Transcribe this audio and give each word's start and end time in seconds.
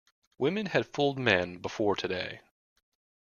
Women 0.39 0.65
had 0.65 0.87
fooled 0.91 1.19
men 1.19 1.57
before 1.59 1.95
today. 1.95 2.41